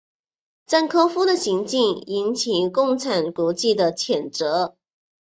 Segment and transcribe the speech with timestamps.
[0.65, 4.75] 赞科夫的行径引起共产国际的谴责。